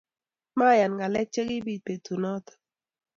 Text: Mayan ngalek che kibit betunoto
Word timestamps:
Mayan 0.57 0.91
ngalek 0.97 1.27
che 1.33 1.41
kibit 1.47 1.81
betunoto 1.85 2.53